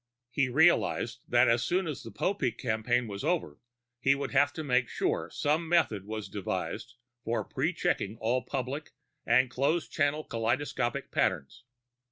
[0.31, 3.59] He realized that as soon as the Popeek campaign was over,
[3.99, 8.93] he would have to make sure some method was devised for pre checking all public
[9.27, 11.65] and closed channel kaleidoscopic patterns.